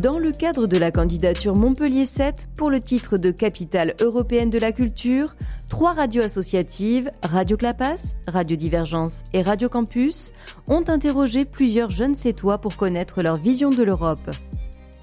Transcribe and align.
Dans 0.00 0.20
le 0.20 0.30
cadre 0.30 0.68
de 0.68 0.78
la 0.78 0.92
candidature 0.92 1.56
Montpellier 1.56 2.06
7 2.06 2.50
pour 2.56 2.70
le 2.70 2.78
titre 2.78 3.18
de 3.18 3.32
capitale 3.32 3.96
européenne 4.00 4.48
de 4.48 4.58
la 4.58 4.70
culture, 4.70 5.34
trois 5.68 5.92
radios 5.92 6.22
associatives, 6.22 7.10
Radio 7.24 7.56
Clapas, 7.56 8.14
Radio 8.28 8.56
Divergence 8.56 9.24
et 9.32 9.42
Radio 9.42 9.68
Campus, 9.68 10.34
ont 10.68 10.84
interrogé 10.86 11.44
plusieurs 11.44 11.88
jeunes 11.88 12.14
sétois 12.14 12.58
pour 12.58 12.76
connaître 12.76 13.22
leur 13.22 13.38
vision 13.38 13.70
de 13.70 13.82
l'Europe. 13.82 14.30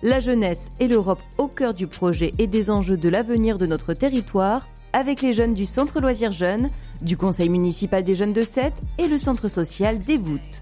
La 0.01 0.21
jeunesse 0.21 0.69
et 0.79 0.87
l'Europe 0.87 1.19
au 1.37 1.49
cœur 1.49 1.73
du 1.73 1.87
projet 1.87 2.31
et 2.37 2.47
des 2.47 2.69
enjeux 2.69 2.97
de 2.97 3.09
l'avenir 3.09 3.57
de 3.57 3.65
notre 3.65 3.91
territoire, 3.91 4.69
avec 4.93 5.21
les 5.21 5.33
jeunes 5.33 5.55
du 5.55 5.65
Centre 5.65 5.99
Loisirs 5.99 6.31
Jeunes, 6.31 6.69
du 7.01 7.17
Conseil 7.17 7.49
municipal 7.49 8.05
des 8.05 8.15
jeunes 8.15 8.31
de 8.31 8.45
Sète 8.45 8.79
et 8.97 9.07
le 9.07 9.17
Centre 9.17 9.49
social 9.49 9.99
des 9.99 10.17
Voûtes. 10.17 10.61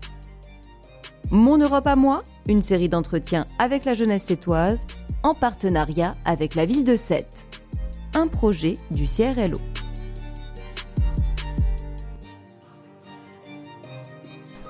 Mon 1.32 1.58
Europe 1.58 1.88
à 1.88 1.96
moi, 1.96 2.22
une 2.48 2.62
série 2.62 2.90
d'entretiens 2.90 3.46
avec 3.58 3.86
la 3.86 3.94
jeunesse 3.94 4.24
sétoise, 4.24 4.86
en 5.24 5.34
partenariat 5.34 6.16
avec 6.26 6.54
la 6.54 6.66
ville 6.66 6.84
de 6.84 6.96
Sète. 6.96 7.46
Un 8.14 8.28
projet 8.28 8.74
du 8.92 9.06
CRLO. 9.06 9.58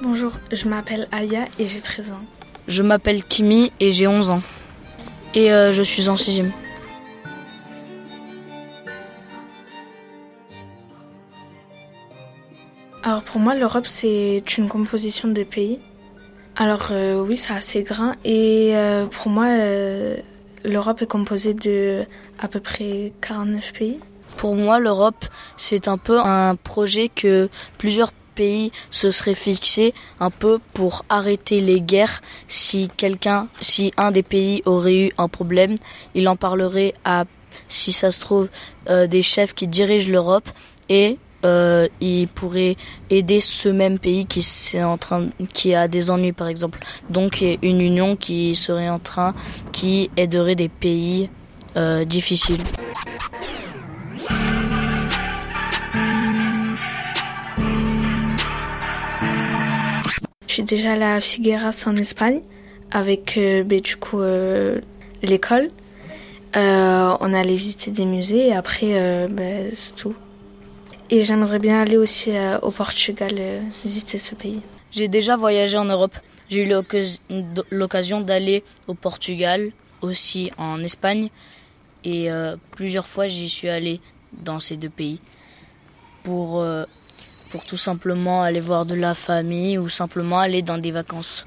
Bonjour, 0.02 0.34
je 0.52 0.70
m'appelle 0.70 1.08
Aya 1.12 1.46
et 1.60 1.66
j'ai 1.66 1.82
13 1.82 2.12
ans. 2.12 2.24
Je 2.68 2.84
m'appelle 2.84 3.24
Kimi 3.24 3.72
et 3.80 3.92
j'ai 3.92 4.08
11 4.08 4.30
ans. 4.30 4.42
Et 5.34 5.52
euh, 5.52 5.74
je 5.74 5.82
suis 5.82 6.08
en 6.08 6.16
6 6.18 6.44
Alors 13.06 13.24
pour 13.24 13.42
moi, 13.42 13.54
l'Europe, 13.54 13.86
c'est 13.86 14.42
une 14.58 14.70
composition 14.70 15.28
de 15.28 15.44
pays. 15.44 15.80
Alors 16.56 16.90
euh, 16.92 17.24
oui, 17.24 17.38
c'est 17.38 17.54
assez 17.54 17.84
grand. 17.84 18.14
Et 18.24 18.72
euh, 18.76 19.06
pour 19.08 19.30
moi, 19.32 19.48
l'Europe 20.64 21.02
est 21.02 21.08
composée 21.08 21.54
de 21.54 22.06
à 22.40 22.48
peu 22.48 22.60
près 22.60 23.12
49 23.22 23.74
pays. 23.74 24.00
Pour 24.38 24.56
moi, 24.56 24.80
l'Europe, 24.80 25.26
c'est 25.58 25.88
un 25.88 25.98
peu 25.98 26.20
un 26.20 26.56
projet 26.56 27.10
que 27.10 27.50
plusieurs 27.78 28.12
pays 28.34 28.72
se 28.92 29.12
seraient 29.12 29.36
fixés 29.36 29.94
un 30.20 30.30
peu 30.30 30.60
pour 30.74 31.06
arrêter 31.10 31.62
les 31.62 31.82
guerres. 31.82 32.22
Si 32.48 32.90
quelqu'un, 32.98 33.48
si 33.62 33.92
un 33.98 34.12
des 34.12 34.24
pays 34.24 34.62
aurait 34.66 35.08
eu 35.08 35.12
un 35.18 35.28
problème, 35.28 35.76
il 36.16 36.28
en 36.28 36.36
parlerait 36.36 36.94
à, 37.06 37.26
si 37.68 37.92
ça 37.92 38.12
se 38.12 38.20
trouve, 38.20 38.50
euh, 38.90 39.08
des 39.08 39.22
chefs 39.22 39.54
qui 39.54 39.68
dirigent 39.68 40.12
l'Europe 40.12 40.50
et 40.90 41.18
euh, 41.46 41.88
il 42.00 42.28
pourrait 42.28 42.78
aider 43.10 43.40
ce 43.40 43.70
même 43.70 44.00
pays 44.00 44.26
qui 44.26 44.46
en 44.82 44.98
train 44.98 45.28
qui 45.54 45.76
a 45.76 45.88
des 45.88 46.10
ennuis 46.10 46.32
par 46.32 46.48
exemple 46.48 46.80
donc 47.10 47.42
une 47.42 47.82
union 47.82 48.16
qui 48.16 48.56
serait 48.56 48.90
en 48.90 49.00
train 49.00 49.34
qui 49.72 50.10
aiderait 50.16 50.56
des 50.56 50.70
pays 50.70 51.30
euh, 51.76 52.06
difficiles 52.06 52.64
Je 60.48 60.58
suis 60.58 60.64
déjà 60.64 60.92
allée 60.92 61.04
à 61.04 61.20
Figueras 61.20 61.86
en 61.88 61.96
Espagne 61.96 62.42
avec 62.92 63.38
euh, 63.38 63.64
ben, 63.64 63.82
du 63.82 63.96
coup 63.96 64.20
euh, 64.20 64.80
l'école. 65.24 65.70
On 66.56 67.34
allait 67.34 67.56
visiter 67.56 67.90
des 67.90 68.06
musées 68.06 68.50
et 68.50 68.54
après 68.54 69.28
ben, 69.30 69.72
c'est 69.74 69.96
tout. 69.96 70.14
Et 71.14 71.20
j'aimerais 71.22 71.60
bien 71.60 71.80
aller 71.80 71.98
aussi 71.98 72.32
au 72.64 72.72
Portugal 72.72 73.36
visiter 73.86 74.18
ce 74.18 74.34
pays. 74.34 74.62
J'ai 74.92 75.08
déjà 75.08 75.38
voyagé 75.38 75.78
en 75.78 75.86
Europe. 75.86 76.16
J'ai 76.50 76.64
eu 76.64 76.70
l'occasion 77.72 78.22
d'aller 78.22 78.64
au 78.88 78.96
Portugal, 78.96 79.70
aussi 80.02 80.52
en 80.58 80.82
Espagne 80.82 81.30
et 82.04 82.30
plusieurs 82.72 83.08
fois 83.08 83.28
j'y 83.28 83.48
suis 83.48 83.70
allé 83.70 84.02
dans 84.34 84.60
ces 84.60 84.76
deux 84.76 84.90
pays 84.90 85.20
pour 86.24 86.66
pour 87.54 87.66
tout 87.66 87.78
simplement 87.78 88.42
aller 88.42 88.60
voir 88.60 88.84
de 88.84 88.96
la 88.96 89.14
famille 89.14 89.78
ou 89.78 89.88
simplement 89.88 90.40
aller 90.40 90.64
dans 90.64 90.80
des 90.80 90.90
vacances 90.90 91.46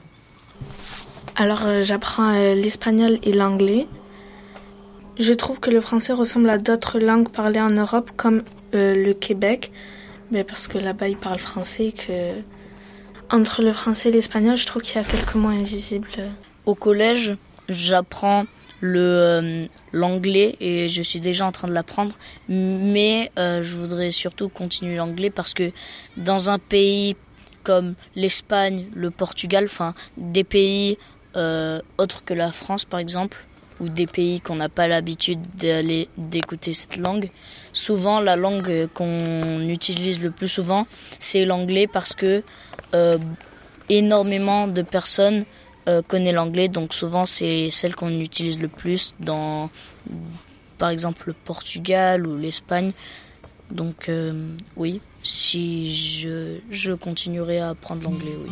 Alors 1.35 1.67
euh, 1.67 1.83
j'apprends 1.83 2.33
euh, 2.33 2.55
l'espagnol 2.55 3.19
et 3.25 3.33
l'anglais. 3.33 3.89
Je 5.19 5.35
trouve 5.35 5.59
que 5.59 5.69
le 5.69 5.81
français 5.81 6.13
ressemble 6.13 6.49
à 6.49 6.59
d'autres 6.59 7.01
langues 7.01 7.29
parlées 7.29 7.61
en 7.61 7.71
Europe 7.71 8.13
comme 8.17 8.45
euh, 8.75 8.95
le 8.95 9.15
Québec, 9.15 9.73
mais 10.31 10.45
parce 10.45 10.69
que 10.69 10.79
là-bas 10.79 11.09
ils 11.09 11.17
parlent 11.17 11.39
français 11.39 11.93
que 11.93 12.33
entre 13.31 13.63
le 13.63 13.73
français 13.73 14.11
et 14.11 14.13
l'espagnol, 14.13 14.57
je 14.57 14.67
trouve 14.67 14.83
qu'il 14.83 14.97
y 14.97 15.05
a 15.05 15.05
quelques 15.05 15.35
mots 15.35 15.49
invisibles. 15.49 16.09
Au 16.65 16.75
collège, 16.75 17.37
j'apprends 17.69 18.45
le 18.81 19.01
euh, 19.01 19.65
l'anglais 19.93 20.57
et 20.61 20.89
je 20.89 21.03
suis 21.03 21.21
déjà 21.21 21.47
en 21.47 21.53
train 21.53 21.67
de 21.67 21.73
l'apprendre 21.73 22.15
mais 22.47 23.33
euh, 23.39 23.63
je 23.63 23.75
voudrais 23.75 24.11
surtout 24.11 24.51
continuer 24.51 24.97
l'anglais 24.97 25.31
parce 25.31 25.55
que 25.55 25.73
dans 26.19 26.51
un 26.51 26.59
pays 26.59 27.17
comme 27.65 27.95
l'Espagne, 28.15 28.87
le 28.95 29.11
Portugal, 29.11 29.65
enfin 29.65 29.95
des 30.17 30.45
pays 30.45 30.99
autres 31.99 32.25
que 32.25 32.33
la 32.33 32.51
France 32.51 32.85
par 32.85 33.01
exemple 33.01 33.47
ou 33.81 33.89
des 33.89 34.07
pays 34.07 34.41
qu'on 34.41 34.57
n'a 34.57 34.69
pas 34.69 34.89
l'habitude 34.89 35.41
d'aller 35.57 36.09
d'écouter 36.17 36.75
cette 36.75 36.97
langue. 36.97 37.31
Souvent, 37.73 38.21
la 38.21 38.37
langue 38.37 38.89
qu'on 38.95 39.61
utilise 39.69 40.23
le 40.23 40.31
plus 40.31 40.49
souvent, 40.49 40.87
c'est 41.19 41.45
l'anglais 41.45 41.87
parce 41.87 42.15
que 42.15 42.43
énormément 43.89 44.67
de 44.69 44.83
personnes 44.83 45.45
euh, 45.89 46.03
connaît 46.03 46.33
l'anglais, 46.33 46.69
donc 46.69 46.93
souvent 46.93 47.27
c'est 47.27 47.71
celle 47.71 47.95
qu'on 47.95 48.21
utilise 48.21 48.61
le 48.61 48.69
plus 48.69 49.15
dans, 49.21 49.69
par 50.79 50.91
exemple, 50.91 51.29
le 51.29 51.33
Portugal 51.33 52.27
ou 52.27 52.37
l'Espagne. 52.37 52.93
Donc 53.71 54.09
euh, 54.09 54.57
oui, 54.77 55.01
si 55.23 55.95
je, 55.95 56.59
je 56.71 56.93
continuerai 56.93 57.61
à 57.61 57.71
apprendre 57.71 58.03
l'anglais, 58.03 58.35
oui. 58.37 58.51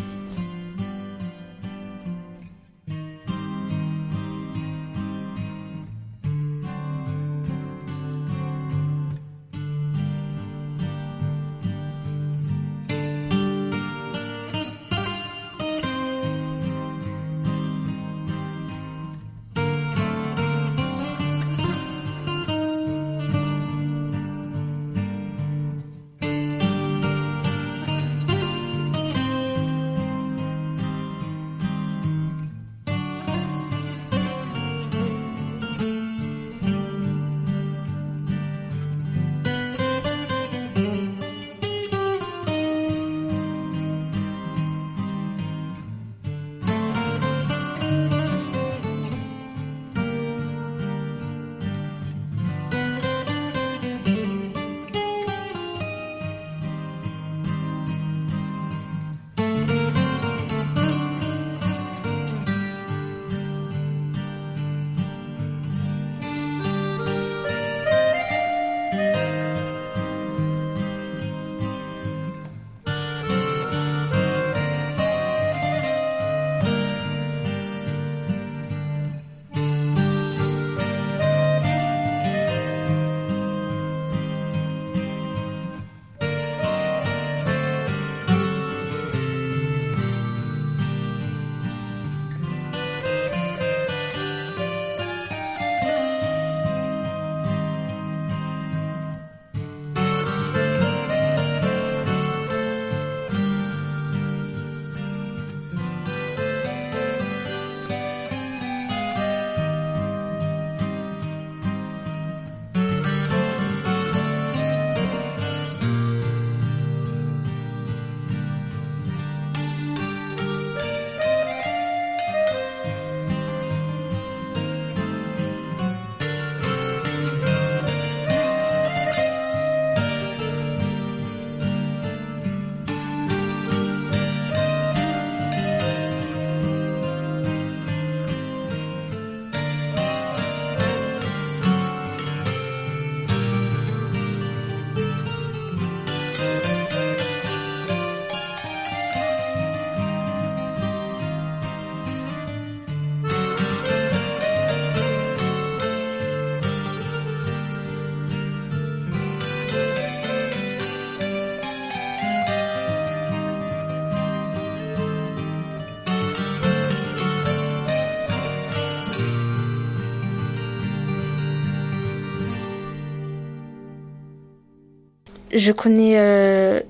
Je 175.55 175.71
connais 175.73 176.19
euh, 176.19 176.81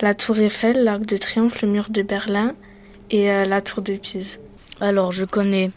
la 0.00 0.14
tour 0.14 0.38
Eiffel, 0.38 0.84
l'arc 0.84 1.04
de 1.04 1.16
triomphe, 1.16 1.60
le 1.60 1.68
mur 1.68 1.86
de 1.90 2.02
Berlin 2.02 2.54
et 3.10 3.30
euh, 3.30 3.44
la 3.44 3.60
tour 3.60 3.82
de 3.82 3.94
Pise. 3.94 4.40
Alors 4.80 5.10
je 5.12 5.24
connais 5.24 5.72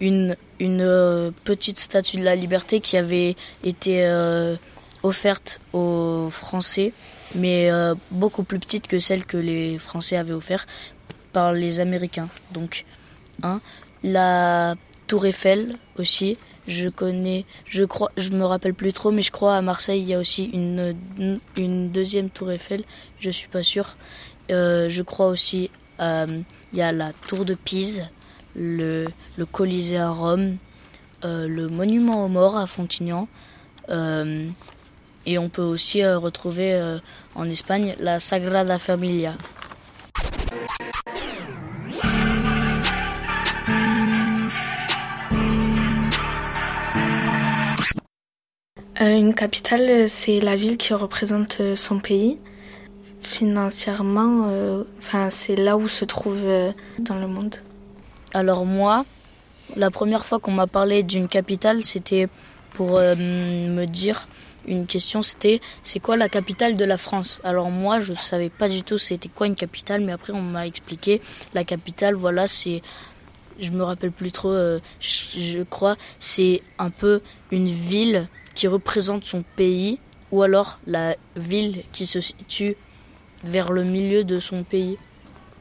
une, 0.00 0.36
une 0.58 1.32
petite 1.44 1.78
statue 1.78 2.16
de 2.16 2.24
la 2.24 2.34
liberté 2.34 2.80
qui 2.80 2.96
avait 2.96 3.36
été 3.62 4.04
offerte 5.04 5.60
aux 5.72 6.28
Français, 6.30 6.92
mais 7.36 7.70
beaucoup 8.10 8.42
plus 8.42 8.58
petite 8.58 8.88
que 8.88 8.98
celle 8.98 9.24
que 9.24 9.36
les 9.36 9.78
Français 9.78 10.16
avaient 10.16 10.34
offerte 10.34 10.68
par 11.32 11.52
les 11.52 11.78
Américains. 11.78 12.28
Donc, 12.52 12.84
hein, 13.44 13.60
la 14.02 14.74
Tour 15.06 15.26
Eiffel 15.26 15.76
aussi. 15.98 16.36
Je 16.68 16.88
connais, 16.88 17.44
je 17.66 17.82
crois, 17.82 18.12
je 18.16 18.30
me 18.30 18.44
rappelle 18.44 18.74
plus 18.74 18.92
trop, 18.92 19.10
mais 19.10 19.22
je 19.22 19.32
crois 19.32 19.56
à 19.56 19.62
Marseille 19.62 20.00
il 20.00 20.08
y 20.08 20.14
a 20.14 20.18
aussi 20.18 20.44
une, 20.44 20.94
une 21.56 21.90
deuxième 21.90 22.30
Tour 22.30 22.52
Eiffel. 22.52 22.84
Je 23.18 23.30
suis 23.30 23.48
pas 23.48 23.62
sûr. 23.62 23.96
Euh, 24.50 24.88
je 24.88 25.02
crois 25.02 25.26
aussi 25.26 25.70
euh, 26.00 26.42
il 26.72 26.78
y 26.78 26.82
a 26.82 26.92
la 26.92 27.12
Tour 27.26 27.44
de 27.44 27.54
Pise, 27.54 28.08
le, 28.54 29.08
le 29.36 29.46
Colisée 29.46 29.98
à 29.98 30.10
Rome, 30.10 30.56
euh, 31.24 31.48
le 31.48 31.68
Monument 31.68 32.24
aux 32.24 32.28
Morts 32.28 32.56
à 32.56 32.66
Fontignan. 32.66 33.28
et 33.88 35.38
on 35.38 35.48
peut 35.48 35.62
aussi 35.62 36.04
retrouver 36.04 36.98
en 37.34 37.48
Espagne 37.48 37.96
la 38.00 38.20
Sagrada 38.20 38.78
Familia. 38.78 39.36
Une 49.10 49.34
capitale, 49.34 50.08
c'est 50.08 50.40
la 50.40 50.56
ville 50.56 50.76
qui 50.76 50.94
représente 50.94 51.60
euh, 51.60 51.76
son 51.76 51.98
pays. 51.98 52.38
Financièrement, 53.22 54.46
euh, 54.48 54.84
enfin, 54.98 55.30
c'est 55.30 55.56
là 55.56 55.76
où 55.76 55.88
se 55.88 56.04
trouve 56.04 56.42
dans 56.98 57.18
le 57.18 57.26
monde. 57.26 57.56
Alors 58.34 58.66
moi, 58.66 59.04
la 59.76 59.90
première 59.90 60.24
fois 60.24 60.40
qu'on 60.40 60.50
m'a 60.52 60.66
parlé 60.66 61.02
d'une 61.02 61.28
capitale, 61.28 61.84
c'était 61.84 62.28
pour 62.74 62.98
me 62.98 63.84
dire 63.84 64.26
une 64.66 64.86
question, 64.86 65.22
c'était 65.22 65.60
c'est 65.84 66.00
quoi 66.00 66.16
la 66.16 66.28
capitale 66.28 66.76
de 66.76 66.84
la 66.84 66.98
France? 66.98 67.40
Alors 67.44 67.70
moi, 67.70 68.00
je 68.00 68.12
ne 68.12 68.16
savais 68.16 68.50
pas 68.50 68.68
du 68.68 68.82
tout 68.82 68.98
c'était 68.98 69.28
quoi 69.28 69.46
une 69.46 69.54
capitale, 69.54 70.00
mais 70.00 70.12
après 70.12 70.32
on 70.32 70.42
m'a 70.42 70.66
expliqué 70.66 71.20
la 71.54 71.62
capitale, 71.62 72.14
voilà, 72.14 72.48
c'est 72.48 72.82
je 73.60 73.70
me 73.70 73.84
rappelle 73.84 74.10
plus 74.10 74.32
trop, 74.32 74.52
je 75.00 75.62
crois, 75.62 75.96
c'est 76.18 76.62
un 76.78 76.90
peu 76.90 77.20
une 77.52 77.68
ville 77.68 78.28
qui 78.54 78.68
représente 78.68 79.24
son 79.24 79.42
pays 79.56 79.98
ou 80.30 80.42
alors 80.42 80.78
la 80.86 81.16
ville 81.36 81.84
qui 81.92 82.06
se 82.06 82.20
situe 82.20 82.76
vers 83.44 83.72
le 83.72 83.84
milieu 83.84 84.24
de 84.24 84.40
son 84.40 84.64
pays. 84.64 84.98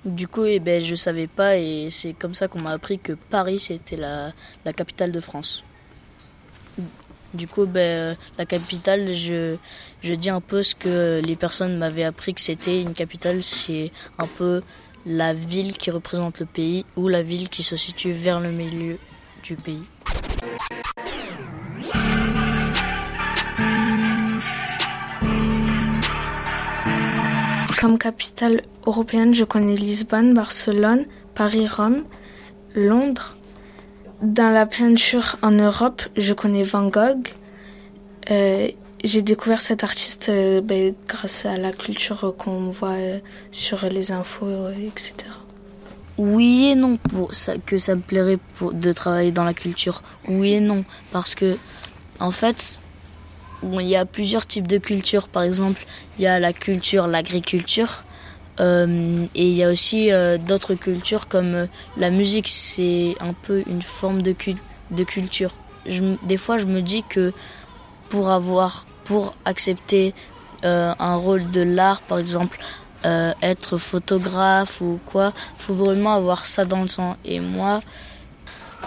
Du 0.06 0.28
coup, 0.28 0.46
eh 0.46 0.60
ben, 0.60 0.82
je 0.82 0.96
savais 0.96 1.28
pas 1.28 1.58
et 1.58 1.90
c'est 1.92 2.14
comme 2.14 2.34
ça 2.34 2.48
qu'on 2.48 2.62
m'a 2.62 2.72
appris 2.72 2.98
que 2.98 3.14
Paris 3.14 3.60
c'était 3.60 3.98
la, 3.98 4.32
la, 4.66 4.74
capitale 4.74 5.12
de 5.12 5.20
France. 5.20 5.64
Du 7.34 7.48
coup, 7.48 7.66
ben, 7.66 8.18
la 8.38 8.46
capitale, 8.46 9.14
je, 9.16 9.58
je 10.02 10.14
dis 10.14 10.30
un 10.30 10.42
peu 10.42 10.64
ce 10.64 10.74
que 10.74 11.22
les 11.24 11.36
personnes 11.36 11.78
m'avaient 11.78 12.04
appris 12.04 12.34
que 12.34 12.42
c'était 12.42 12.82
une 12.82 12.94
capitale, 12.94 13.44
c'est 13.44 13.92
un 14.18 14.28
peu 14.28 14.64
la 15.06 15.34
ville 15.34 15.78
qui 15.78 15.92
représente 15.92 16.40
le 16.40 16.46
pays 16.46 16.86
ou 16.96 17.08
la 17.08 17.24
ville 17.24 17.50
qui 17.50 17.64
se 17.64 17.76
situe 17.76 18.12
vers 18.12 18.40
le 18.40 18.52
milieu 18.52 18.98
du 19.44 19.56
pays. 19.56 19.84
Comme 27.82 27.98
capitale 27.98 28.62
européenne, 28.86 29.34
je 29.34 29.44
connais 29.44 29.74
Lisbonne, 29.74 30.36
Barcelone, 30.36 31.06
Paris, 31.34 31.68
Rome, 31.68 32.04
Londres. 32.76 33.36
Dans 34.22 34.54
la 34.54 34.68
peinture 34.68 35.38
en 35.42 35.50
Europe, 35.50 36.04
je 36.16 36.34
connais 36.34 36.62
Van 36.62 36.90
Gogh. 36.90 37.30
Euh, 38.30 38.68
j'ai 39.04 39.24
découvert 39.24 39.62
cet 39.62 39.84
artiste 39.84 40.30
euh, 40.30 40.62
ben, 40.62 40.94
grâce 41.08 41.48
à 41.48 41.58
la 41.58 41.72
culture 41.72 42.36
qu'on 42.38 42.70
voit 42.70 42.90
euh, 42.90 43.20
sur 43.50 43.84
les 43.88 44.12
infos, 44.12 44.70
etc. 44.70 45.16
Oui 46.20 46.68
et 46.74 46.76
non 46.76 46.98
pour 46.98 47.32
que 47.66 47.80
ça 47.80 47.96
me 47.96 48.02
plairait 48.02 48.38
de 48.62 48.92
travailler 48.92 49.32
dans 49.32 49.44
la 49.44 49.56
culture. 49.56 50.04
Oui 50.28 50.54
et 50.54 50.60
non 50.60 50.86
parce 51.12 51.34
que 51.34 51.58
en 52.20 52.30
fait 52.30 52.80
il 53.64 53.88
y 53.88 53.96
a 53.96 54.06
plusieurs 54.06 54.46
types 54.46 54.68
de 54.68 54.78
cultures. 54.78 55.28
Par 55.28 55.44
exemple, 55.44 55.86
il 56.18 56.24
y 56.24 56.28
a 56.28 56.40
la 56.40 56.54
culture, 56.54 57.08
l'agriculture. 57.08 58.04
Euh, 58.60 59.26
et 59.34 59.48
il 59.48 59.56
y 59.56 59.64
a 59.64 59.70
aussi 59.70 60.12
euh, 60.12 60.38
d'autres 60.38 60.76
cultures 60.76 61.28
comme 61.28 61.56
euh, 61.56 61.66
la 61.98 62.10
musique, 62.10 62.48
c'est 62.48 63.16
un 63.20 63.34
peu 63.34 63.64
une 63.66 63.82
forme 63.82 64.22
de, 64.22 64.36
de 64.92 65.04
culture. 65.04 65.56
des 66.24 66.38
fois, 66.38 66.58
je 66.58 66.66
me 66.66 66.82
dis 66.82 67.04
que 67.04 67.34
pour 68.10 68.30
avoir, 68.30 68.86
pour 69.06 69.34
accepter 69.46 70.14
un 70.64 71.16
rôle 71.16 71.50
de 71.50 71.62
l'art, 71.62 72.02
par 72.02 72.20
exemple, 72.20 72.60
être 73.42 73.80
photographe 73.80 74.80
ou 74.80 75.00
quoi, 75.08 75.34
faut 75.58 75.74
vraiment 75.74 76.14
avoir 76.14 76.46
ça 76.46 76.66
dans 76.66 76.84
le 76.84 76.88
sang. 76.88 77.16
Et 77.26 77.40
moi, 77.40 77.82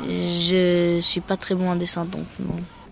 je 0.02 0.98
suis 1.00 1.20
pas 1.20 1.36
très 1.36 1.56
bon 1.56 1.68
en 1.68 1.74
dessin, 1.74 2.04
donc 2.04 2.26
non. 2.38 2.83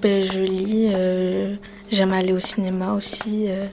Ben, 0.00 0.22
Je 0.22 0.40
lis, 0.40 0.90
euh, 0.92 1.54
j'aime 1.90 2.12
aller 2.12 2.32
au 2.32 2.38
cinéma 2.38 2.94
aussi. 2.94 3.46
Euh. 3.48 3.66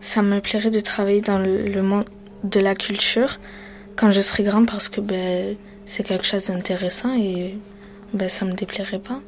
Ça 0.00 0.22
me 0.22 0.40
plairait 0.40 0.70
de 0.70 0.80
travailler 0.80 1.20
dans 1.20 1.38
le, 1.38 1.82
monde 1.82 2.04
de 2.44 2.60
la 2.60 2.74
culture 2.74 3.38
quand 3.96 4.10
je 4.10 4.20
serai 4.20 4.42
grande 4.42 4.66
parce 4.66 4.88
que 4.88 5.00
ben, 5.00 5.56
c'est 5.84 6.02
quelque 6.04 6.24
chose 6.24 6.46
d'intéressant 6.46 7.14
et 7.16 7.58
ben, 8.14 8.28
ça 8.28 8.44
me 8.44 8.52
déplairait 8.52 8.98
pas. 8.98 9.20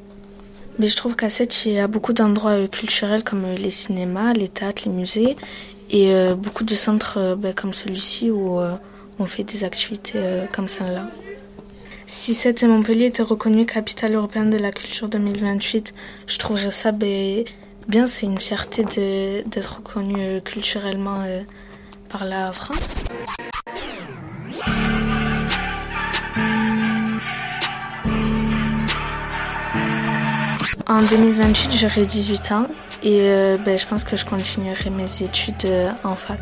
Mais 0.78 0.88
je 0.88 0.96
trouve 0.96 1.16
qu'à 1.16 1.28
Sète, 1.28 1.66
il 1.66 1.72
y 1.72 1.78
a 1.78 1.86
beaucoup 1.86 2.14
d'endroits 2.14 2.52
euh, 2.52 2.68
culturels 2.68 3.22
comme 3.22 3.46
les 3.52 3.70
cinémas, 3.70 4.32
les 4.32 4.48
théâtres, 4.48 4.82
les 4.86 4.92
musées 4.92 5.36
et 5.90 6.14
beaucoup 6.34 6.64
de 6.64 6.74
centres 6.74 7.36
ben, 7.36 7.52
comme 7.52 7.74
celui-ci 7.74 8.30
où 8.30 8.58
on 9.18 9.26
fait 9.26 9.44
des 9.44 9.62
activités 9.62 10.18
comme 10.50 10.66
celle-là. 10.66 11.10
Si 12.06 12.34
cette 12.34 12.62
Montpellier 12.64 13.06
était 13.06 13.22
reconnue 13.22 13.66
capitale 13.66 14.14
européenne 14.14 14.50
de 14.50 14.58
la 14.58 14.72
culture 14.72 15.08
2028, 15.08 15.94
je 16.26 16.38
trouverais 16.38 16.70
ça 16.70 16.92
bien. 16.92 18.06
C'est 18.06 18.26
une 18.26 18.38
fierté 18.38 18.84
d'être 18.84 19.76
reconnue 19.76 20.20
euh, 20.20 20.40
culturellement 20.40 21.20
euh, 21.24 21.42
par 22.08 22.24
la 22.24 22.52
France. 22.52 22.96
En 30.86 31.02
2028, 31.02 31.72
j'aurai 31.72 32.04
18 32.04 32.52
ans 32.52 32.66
et 33.02 33.20
euh, 33.20 33.56
ben, 33.64 33.78
je 33.78 33.86
pense 33.86 34.04
que 34.04 34.16
je 34.16 34.26
continuerai 34.26 34.90
mes 34.90 35.22
études 35.22 35.66
en 36.04 36.14
fac. 36.14 36.40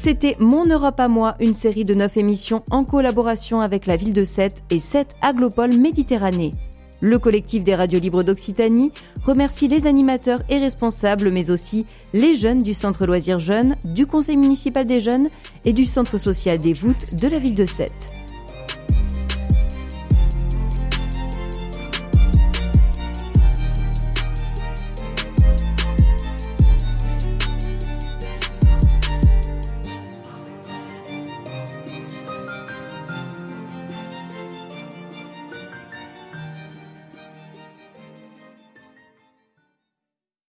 C'était 0.00 0.36
Mon 0.38 0.64
Europe 0.64 1.00
à 1.00 1.08
moi, 1.08 1.34
une 1.40 1.54
série 1.54 1.82
de 1.82 1.92
9 1.92 2.18
émissions 2.18 2.62
en 2.70 2.84
collaboration 2.84 3.60
avec 3.60 3.84
la 3.84 3.96
ville 3.96 4.12
de 4.12 4.22
Sète 4.22 4.62
et 4.70 4.78
Sète 4.78 5.16
Aglopole 5.22 5.76
Méditerranée. 5.76 6.52
Le 7.00 7.18
collectif 7.18 7.64
des 7.64 7.74
radios 7.74 7.98
libres 7.98 8.22
d'Occitanie 8.22 8.92
remercie 9.24 9.66
les 9.66 9.88
animateurs 9.88 10.40
et 10.48 10.58
responsables, 10.58 11.32
mais 11.32 11.50
aussi 11.50 11.84
les 12.12 12.36
jeunes 12.36 12.62
du 12.62 12.74
Centre 12.74 13.06
Loisirs 13.06 13.40
Jeunes, 13.40 13.74
du 13.84 14.06
Conseil 14.06 14.36
municipal 14.36 14.86
des 14.86 15.00
jeunes 15.00 15.28
et 15.64 15.72
du 15.72 15.84
Centre 15.84 16.16
social 16.16 16.60
des 16.60 16.74
voûtes 16.74 17.16
de 17.16 17.26
la 17.26 17.40
ville 17.40 17.56
de 17.56 17.66
Sète. 17.66 18.17